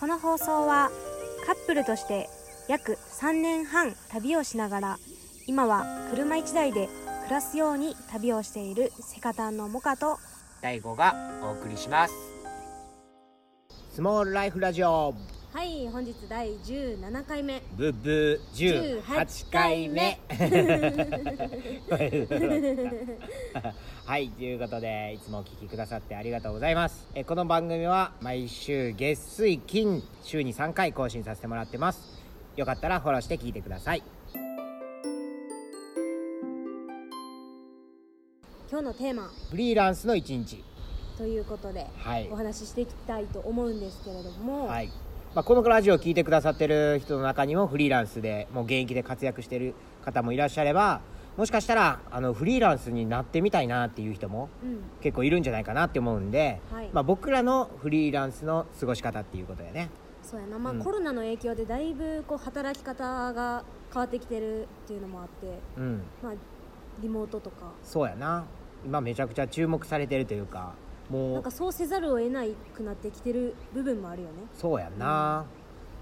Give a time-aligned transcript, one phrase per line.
[0.00, 0.90] この放送は
[1.44, 2.30] カップルとして
[2.68, 4.98] 約3年半旅をしながら
[5.46, 6.88] 今は車1台で
[7.24, 10.18] 暮らすように旅をしているセカタンのモカと
[10.62, 12.14] 第5がお送りします。
[13.90, 15.14] スモールライフラジオ
[15.52, 17.60] はい本日第17回目。
[17.76, 20.20] ブブ18回目。
[24.06, 27.08] はいということでいつもお聞きくださってありがとうございます。
[27.16, 32.22] えこの番組は毎週月水金週に3回更新させてもらってます。
[32.54, 34.04] よかったらフォローして聞いてください。
[38.70, 39.32] 今日のテーマ。
[39.50, 40.62] フリーランスの一日。
[41.18, 42.28] ということで、はい。
[42.30, 44.90] お話ししていきたいと思うんですけれども、はい、
[45.32, 51.02] まあ、このラジオを聞いてくださってる人の中にもフリーランスでもう現役で活躍してる方もいらっしゃれば
[51.36, 54.80] もしかしたらあのフリーランスになってみたいなっていう人もうん。
[55.00, 56.90] 結構いるんじゃないかなって思うんで、はい。
[56.92, 59.88] まあ、僕らのフリーランスの過ごし方っていうことでね。
[60.20, 60.82] そうやな、まあうん。
[60.82, 66.02] コロナの影響でだいぶこう働き方が変わってきてるっていうのもあって、うん。
[66.24, 66.32] まあ、
[67.00, 67.70] リモートとか。
[67.84, 68.44] そうやな。
[68.84, 70.74] 今めちゃくちゃ注目されてるというか
[71.10, 71.32] もう。
[71.34, 74.34] なんかそうせざるを得ないくなってきてる部分もあるよね。
[74.54, 75.44] そうやんな、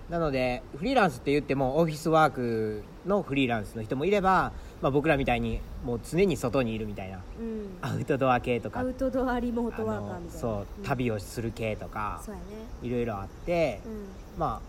[0.08, 7.20] なのでフリーランスって言ってもオフィスワークのフリーランスの人もいれば、まあ、僕らみたいにもう常に外にいるみたいな。
[7.40, 7.78] うん。
[7.82, 8.80] アウトドア系とか。
[8.80, 10.40] アウトドアリモートワーカーみたいな。
[10.40, 10.84] そう、ん。
[10.84, 12.46] 旅をする系とかそうやね。
[12.82, 14.06] いろいろあって、うん。
[14.38, 14.60] まあ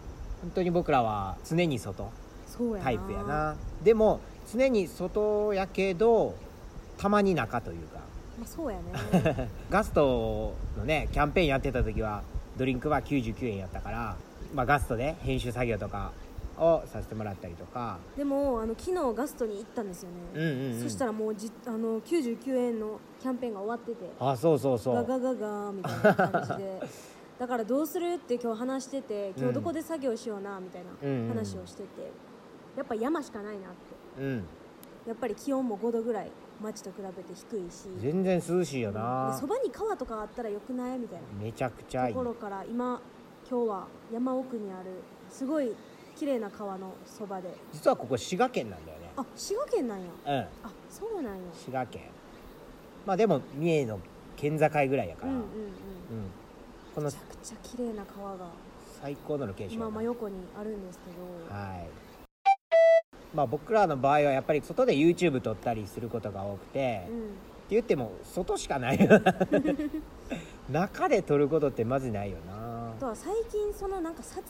[0.42, 2.12] 本当に僕らは常に外
[2.84, 3.56] タイプやな。
[3.84, 4.20] でも
[4.52, 6.36] 常に外やけど
[6.98, 8.00] たまに中というか
[8.40, 9.50] まあ、そうやね。
[9.70, 12.24] ガストのねキャンペーンやってた時は
[12.58, 14.16] ドリンクは99円やったから、
[14.54, 16.12] まあ、ガストで編集作業とか
[16.58, 17.98] をさせてもらったりとか。
[18.18, 24.96] でもあの昨日ガストに行ったんですよね、うんうん、うん、そしたらもうじあの99円のキャンペーンが終わっててあそうそうそう。
[24.96, 26.82] ガガガガーみたいな感じで。
[27.40, 31.28] だからどうするって今日話してて今日どこで作業しようなみたいうん。
[31.30, 31.88] な話をしてて、
[32.76, 34.22] やっぱ山しかないなって。
[34.22, 34.46] うん。
[35.08, 36.32] やっぱり気温も5度ぐらい
[36.62, 37.88] 街と比べて低いし。
[38.00, 41.00] 全然涼しいよでなそばに川とかあったらよくない？
[41.00, 42.14] みたいめちゃくちゃいない。
[42.14, 43.02] ところから今
[43.50, 44.92] 今日は山奥にある
[45.30, 45.72] すごい
[46.16, 47.54] 綺麗な川のそばで。
[47.72, 49.12] 実はここ滋賀県なんだよね。
[49.16, 50.06] あ滋賀県なんや。
[50.26, 50.34] うん。
[50.38, 50.48] あ
[50.90, 51.42] そうなんや。
[51.54, 52.04] 滋賀県。
[53.06, 54.00] まあでも三重の
[54.36, 55.48] 県境ぐらいやから、うんうんうん。
[56.94, 58.48] このめちゃくちゃ綺麗な川が。
[59.02, 61.12] 最高のロケーション今真横にあるんですけ
[61.52, 61.56] ど。
[61.56, 61.88] はい
[63.34, 67.30] まあ僕らの場合はやっぱり外で YouTube 撮ったりすることが多くて、ってうん
[67.70, 69.10] 言っても外しかない
[70.72, 72.94] 中で撮ることってまずないよな。
[72.98, 74.48] あとは最近そのなんか撮影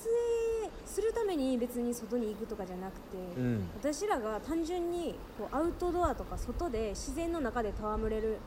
[0.86, 3.70] するために別に外に行くとかじゃなくて、うん。
[3.78, 8.38] 私らが単純にこうアウトドアとか外で自然の中で戯れる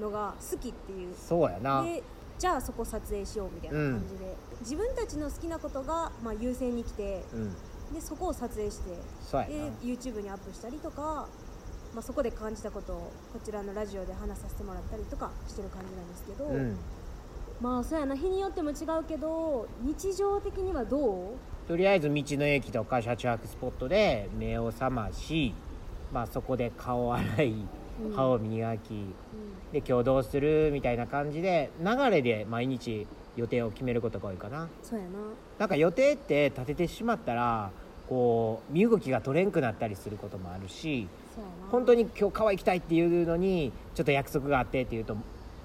[0.00, 1.14] のが好きっていう。
[1.16, 1.82] そうやな。
[1.82, 2.02] で
[2.38, 7.56] じゃあそこ撮影しようみたいな感じで、自分たちの好きなことが、まあ、優先に来てうん
[7.94, 8.96] でそこを撮影してで
[9.58, 9.66] な。
[9.82, 11.28] YouTube にアップしたりとか、
[11.94, 16.76] まあ、そこで感じたことをこちらのラジオで話させてもらったりとかしてる感じなんですけど、うん。
[17.60, 18.14] まあそうやな。
[18.16, 21.68] 日によっても違うけど日常的にはどう？
[21.68, 25.54] とりあえず道の駅とか車中泊スポットで目を覚まし、
[26.12, 27.54] まあ、そこで顔を洗い
[28.04, 28.12] うん。
[28.12, 29.08] 歯を磨き、うん。
[29.72, 34.68] で今日どうするみたいな感じで流れで毎日予定を決めることが多いかな。
[34.82, 35.10] そうやな。
[35.58, 37.70] なんか予定って立ててしまったら
[38.08, 41.08] こう身動きが取れんくなったりすることもあるし
[41.70, 45.16] 本当に今日川行きたいっていうのにちょっと約束があってっていうと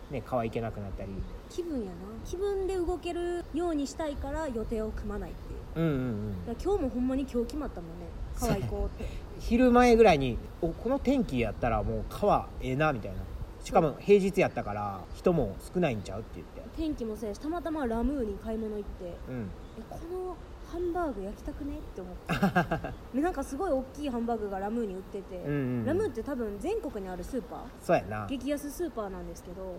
[0.10, 1.10] ね川行けなくなったり。
[1.50, 1.92] 気分やな。
[2.26, 5.86] 気分で動けるようにしたいから予定を組まないっていう。
[5.86, 6.00] うんうん
[6.48, 6.56] うん。
[6.62, 8.08] 今日もほんまに今日決まったもんね。
[8.40, 9.12] 川行こうって。
[9.40, 13.18] 昼前ぐらいにおこの天気やったらもう川ええなみたいな
[13.64, 16.62] しかも平日やったから人も少ないんちゃうって言って。
[16.76, 19.50] 天気もそうやしたまたまラムーに買い物行ってうん。
[19.78, 20.36] えこの
[20.72, 22.88] ハンバーグ焼きたくねって思って。
[23.14, 27.60] でなんかすごい大きいハンバーグがラムーに売ってて、うんうんラムーって多分全国にあるスーパー。
[27.82, 28.26] そうやな。
[28.28, 29.76] 激安スーパーなんですけど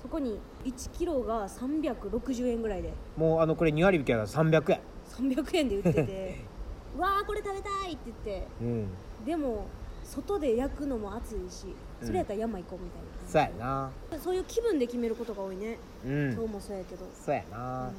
[0.00, 2.92] そこに1キロが360円ぐらいで。
[3.16, 4.80] もうあのこれ2割引きやから300円。
[5.08, 6.44] 300円で売ってて
[6.96, 8.46] うわーこれ食べたいって言って。
[8.62, 8.88] うん。
[9.26, 9.66] でも
[10.08, 13.08] 外で焼くのも暑いしそれやったら山行こうみたいな。
[13.28, 13.90] そうやな。
[14.18, 16.32] そういう気分で決めることが多いね、うん。
[16.32, 17.92] 今日もそうやけど、そうやな、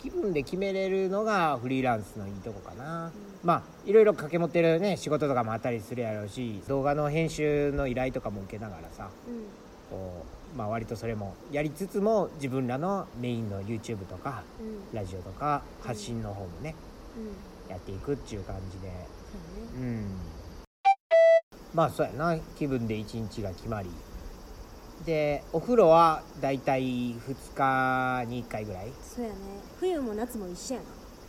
[0.00, 3.10] 気分で決めれるのがフリーランスのいいとこかな、
[3.42, 9.44] まあいろいろ掛け持ってるね仕事とかもあったりするやろうし動画の編集の依頼とかも受けながらさうん。
[9.90, 14.96] こうまあ割とそれもやりつつも自分らのメインの YouTube とかうん。
[14.96, 16.74] ラジオとか発信の方もね
[17.16, 17.70] うん。
[17.70, 18.88] やっていくっていう感じで。
[19.32, 19.96] そうやね。
[19.96, 20.06] うん
[21.74, 22.36] まあそうやな。
[22.56, 23.90] 気分で一日が決まり。
[25.04, 28.92] でお風呂はだいたい2日に1回ぐらい。
[29.02, 29.36] そうやね。
[29.78, 30.86] 冬も夏も一緒やな。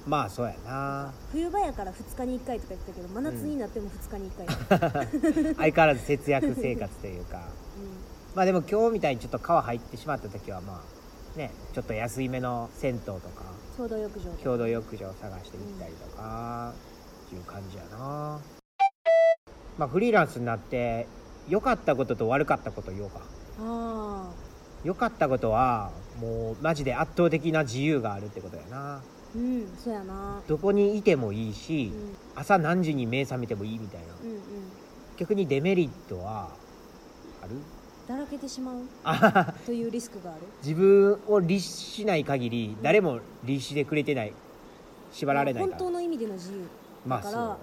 [0.08, 1.14] まあそうやな。
[1.32, 7.42] 冬場やから2日に1回とか言ってたけど真夏になっても2日に1回、 相変わらず節約生活というか。
[8.36, 10.84] まあでも今日みたいにちょっっと川入ってしまった時はま
[11.36, 13.22] あねちょっと安いめの銭湯とか
[13.76, 16.74] 共同浴場共同浴場を探してみたりとか、
[17.28, 18.40] っていう感じやな
[19.80, 21.08] まあフリーランスになって
[21.48, 23.22] 良かったことと悪かったこと言おうか。
[23.62, 24.30] あ
[24.84, 28.96] 良かったことはもうマジで圧倒的な自由があるってことやな。
[28.98, 29.02] あ
[29.36, 30.42] うんそうやな。
[30.48, 32.16] どこにいてもいいしうん。
[32.36, 34.08] 朝何時に目覚めてもいいみたいな。
[34.22, 34.40] うんうん。
[35.18, 36.50] 逆にデメリットは
[37.42, 37.52] ある？
[38.08, 38.76] だらけてしまう？
[39.66, 40.42] というリスクがある？
[40.62, 44.34] 自分を律しない限り誰も律してくれてない。
[45.14, 45.78] 縛られないから。
[45.78, 46.68] 本当の意味での自由
[47.06, 47.46] まあだから。
[47.46, 47.58] そう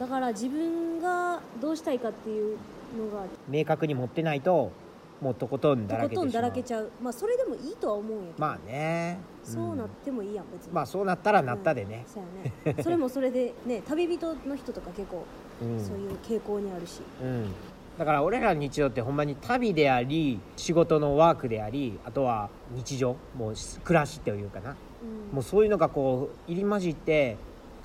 [0.00, 2.56] だから自分がどうしたいかっていう
[2.98, 4.72] のが明確に持ってないと
[5.20, 6.90] もうとことんだらけとことんだらけちゃう。
[7.02, 8.34] まあそれでもいいとは思うんやけど。
[8.38, 9.18] まあね。
[9.44, 10.72] そうなってもいいやん別に。
[10.72, 12.22] まあそうなったらなったでね、そう
[12.66, 12.82] やね。
[12.82, 15.26] それもそれでね 旅人の人とか結構
[15.60, 17.02] うんそういう傾向にあるし。
[17.22, 17.52] うん。
[17.98, 23.54] だから俺らの日常ってほんまに旅であり仕事のワークでありあとは日常もう
[23.84, 24.70] 暮らしっていうかな。
[25.02, 25.34] うん。
[25.34, 27.36] もうそういうのがこう入り混じって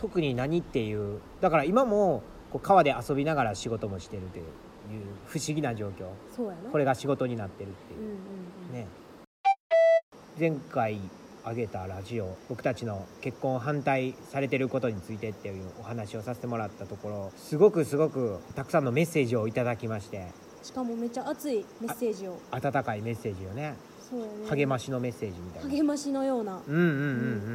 [0.05, 2.21] 特に何っていうだから今も
[2.51, 4.43] こう川で遊びながら仕事もしてるという
[5.25, 6.05] 不思議な状況。
[6.35, 6.69] そうやな。
[6.69, 7.99] これが仕事になってるっていう。
[8.01, 8.73] うんうんうん。
[8.73, 8.87] ね。
[10.39, 10.99] 前回
[11.43, 20.27] 上げたラジオ僕たちの結婚を反対されてることについてっていうお話をさせてもらったところすごくすごくたくさんのメッセージをいただきまして。
[20.61, 22.37] しかもめっちゃ熱いメッセージを。
[22.51, 23.75] 温かいメッセージをね
[24.49, 25.69] 励ましのメッセージみたいな。
[25.69, 26.61] 励ましのような。
[26.67, 26.91] うんうんうんう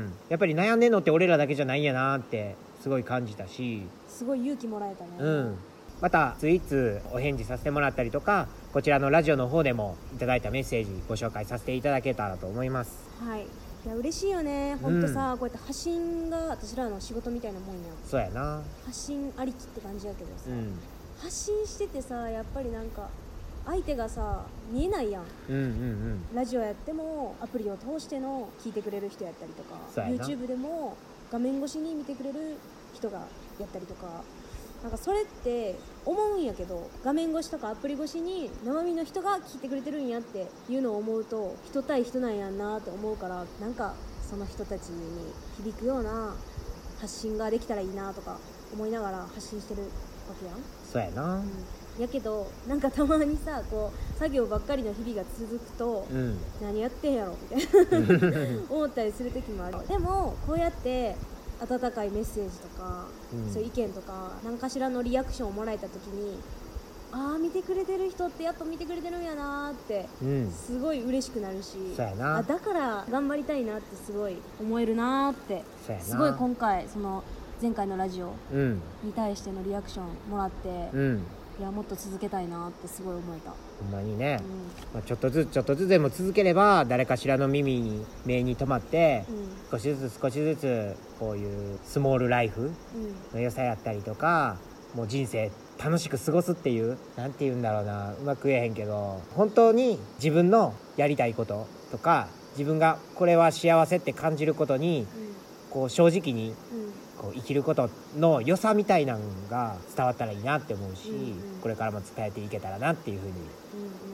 [0.06, 0.12] ん。
[0.29, 3.82] やっぱり悩んでんのって俺らだけじゃないんやなってすごい感じたし。
[4.08, 5.11] すごい勇気もらえたね。
[5.19, 5.56] うん。
[6.00, 12.99] またツイーツお返事させてもらったりとかこちらのラジオの方でもいただいたメッセージご紹介させていただけたらと思います。
[13.25, 13.43] はい。
[13.43, 14.76] いや嬉しいよね。
[14.82, 17.81] ほんとさ、こうやって発信が私らの仕事みたいなもんや。
[17.81, 18.62] んそうやな。
[18.85, 20.79] 発信ありきって感じやけどさ、うん。
[21.19, 23.08] 発信しててさやっぱりなんか
[23.67, 25.25] 相手がさ見えないやん。
[25.49, 26.35] うんうんうん。
[26.35, 30.25] ラジオやってもアプリを通しての聞いてくれる人やったりとかそうやな。
[30.25, 30.97] YouTube でも
[31.31, 32.57] 画面越しに見てくれる
[32.95, 33.19] 人が
[33.59, 34.23] やったりとか。
[34.83, 43.93] なんかそれって思うんやけど画面越しとかアプリ越しに生身の人が聞いてくれてるんやっていうのを思うと人対人なんやんなって思うからなんか
[44.23, 46.35] その人たちに響くような
[46.99, 48.39] 発信ができたらいいなとか
[48.73, 49.89] 思いながら発信してるわ
[50.41, 50.57] けやん。
[50.91, 51.43] そうやな
[51.98, 56.38] やけどなんかたまにさこう作業ばっかりの日々が続くと、うん。
[56.62, 58.48] 何やってんやろみたいな。
[58.70, 59.87] 思ったりする時もある。
[59.87, 61.16] でもこうやって
[61.60, 63.52] 温かいメッセージとか、うん。
[63.52, 66.38] そういう意見とか何かしらのリアクションをもらえた時に
[67.12, 70.50] ああ見てくれてる人ってやっぱ見てくれてるんやなーってうん。
[70.52, 75.64] すごい嬉しくなるしそうあだから頑張りたいなってすごい思えるなーって
[76.00, 77.25] すごい今回その
[77.60, 78.81] 前回のラジオうん。
[79.02, 81.22] に対してのリアクションもらって、うん
[81.61, 84.41] いやもっと続けたいなってすごい思えた、ほんまにね、
[84.93, 89.49] うまあ、ちょっとずつちょっとずつでも続ければ誰かしらの耳に目に留まってんうん。
[89.71, 93.35] 少しずつ少しずつこういうスモールライフうん。
[93.35, 94.57] の良さやったりとか
[94.95, 98.15] もう人生楽しく過ごすっていうなんて言うんだろうな。
[98.15, 105.07] うまく言えへんけど本当に自分のやりたいこととか自分がこれは幸せって感じることに
[105.69, 106.79] こう正直にうん
[107.21, 111.61] こう生きることの良さみたいなのが伝わったらいいなって思うし、うんうん。
[111.61, 113.35] これからも伝えていけたらなっていうふうに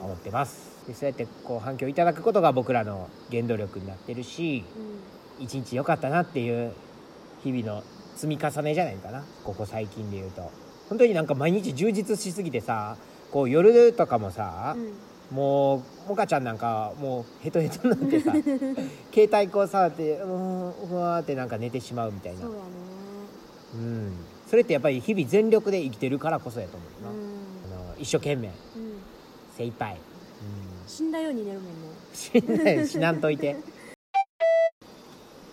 [0.01, 0.85] 思ってます。
[0.87, 4.65] でそうやってこう反響いただくことが僕らの原動力になってるし
[5.39, 5.45] うん。
[5.45, 6.73] 一日良かったなっていう
[7.43, 7.81] 日々の
[8.15, 9.23] 積み重ねじゃないかな。
[9.45, 10.51] ここ最近で言うと。
[10.89, 12.97] 本当になんか毎日充実しすぎてさ
[13.31, 14.93] こう夜とかもさ、うん
[15.31, 18.31] もうモカちゃんなんかもうヘトヘトになってさ
[19.13, 22.41] 携帯こう触ってうーんうわーってなんか寝てしまうみたいな。
[22.41, 22.63] そうやね。
[23.75, 24.13] うん。
[24.47, 27.13] それってやっぱり日々全力で生きてるからこそやと思うな、う
[27.83, 28.47] あの一生懸命。
[28.47, 28.55] ん、うん、
[29.57, 29.97] 精一杯、うん、
[30.87, 31.71] 死んだように寝るもんね。
[32.13, 33.57] 死んない死なんといて。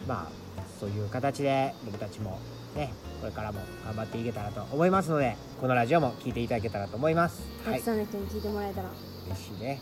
[0.06, 0.43] まあ
[0.78, 2.38] そういう形で僕たちも
[2.74, 7.42] ねこれからも頑張っていけたらと思いますのでこのラジオも聞いていただけたらと思います。
[7.64, 7.74] はい。
[7.74, 8.90] たくさんの人に聞いてもらえたら、
[9.26, 9.80] 嬉しいね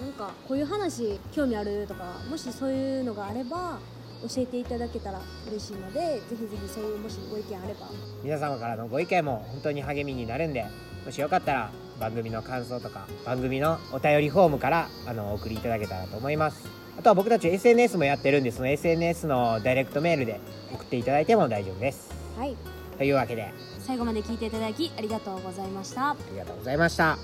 [0.00, 3.78] なんかこういう話興味あるとかもしそういうのがあれば
[4.22, 7.88] 教えていただけたら嬉しいのでぜひぜひそういうもしご意見あれば。
[8.22, 10.66] 皆様からのご意見も本当に励みになるんで
[11.04, 16.68] もしよかったら番組の感想とか番組のお便りフォームからあのお送りいただけたらと思います。
[16.98, 20.40] あとは僕たち SNS もやってるんでその SNS のダイレクトメールで
[20.72, 22.10] 送っていただいても大丈夫です。
[22.38, 22.56] はい。
[22.96, 23.44] というわけで。
[23.44, 26.16] あ最後まで聞いていただきありがとうございました。
[26.32, 27.18] りがとうございました。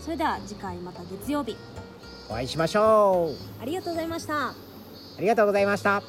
[0.00, 1.56] それでは次回また月曜日。
[2.28, 3.62] お会いしましょう。
[3.62, 4.66] ありがとうございました。
[5.16, 6.02] ありがとうございました